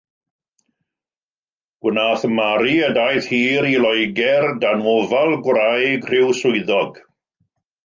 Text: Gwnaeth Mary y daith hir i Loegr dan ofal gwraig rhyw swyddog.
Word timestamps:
Gwnaeth 1.87 2.23
Mary 2.39 2.73
y 2.87 2.89
daith 2.95 3.27
hir 3.35 3.69
i 3.73 3.75
Loegr 3.85 4.49
dan 4.65 4.83
ofal 4.95 5.39
gwraig 5.49 6.11
rhyw 6.11 6.35
swyddog. 6.43 7.01